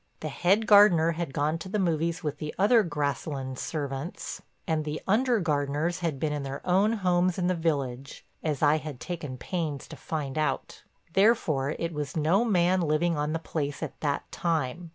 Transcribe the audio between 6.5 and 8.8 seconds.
own homes in the village as I